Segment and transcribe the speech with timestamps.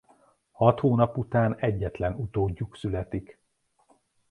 [0.51, 3.39] Hat hónap után egyetlen utódjuk születik.